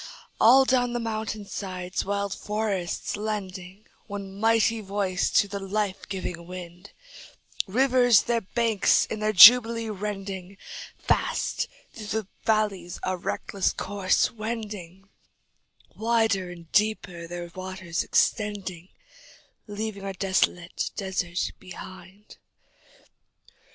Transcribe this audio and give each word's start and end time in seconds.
All 0.39 0.65
down 0.65 0.93
the 0.93 0.99
mountain 0.99 1.45
sides 1.45 2.03
wild 2.03 2.33
forests 2.33 3.15
lending 3.15 3.85
One 4.07 4.33
mighty 4.39 4.81
voice 4.81 5.29
to 5.33 5.47
the 5.47 5.59
life 5.59 6.07
giving 6.09 6.47
wind, 6.47 6.89
Rivers 7.67 8.23
their 8.23 8.41
banks 8.41 9.05
in 9.05 9.19
their 9.19 9.31
jubilee 9.31 9.91
rending, 9.91 10.57
Fast 10.97 11.67
through 11.93 12.07
the 12.23 12.27
valleys 12.45 12.99
a 13.03 13.15
reckless 13.15 13.71
course 13.73 14.31
wending, 14.31 15.07
Wider 15.95 16.49
and 16.49 16.71
deeper 16.71 17.27
their 17.27 17.51
waters 17.53 18.03
extending, 18.03 18.89
Leaving 19.67 20.03
a 20.03 20.13
desolate 20.13 20.89
desert 20.95 21.51
behind. 21.59 22.37